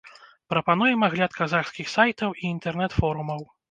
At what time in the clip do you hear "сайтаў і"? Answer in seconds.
1.99-2.53